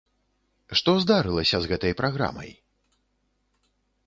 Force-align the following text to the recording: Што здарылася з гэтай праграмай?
Што 0.79 0.95
здарылася 1.03 1.57
з 1.65 1.73
гэтай 1.75 1.93
праграмай? 2.01 2.51